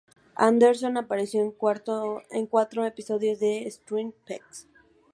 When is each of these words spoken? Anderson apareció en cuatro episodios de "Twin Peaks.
Anderson 0.37 0.97
apareció 0.97 1.41
en 1.43 1.51
cuatro 2.47 2.85
episodios 2.87 3.39
de 3.39 3.71
"Twin 3.85 4.15
Peaks. 4.25 4.65